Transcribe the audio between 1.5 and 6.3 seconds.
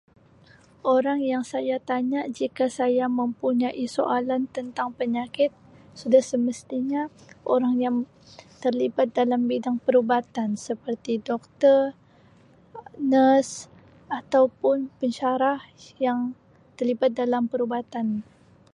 saya tanya jika saya mempunyai soalan tentang penyakit sudah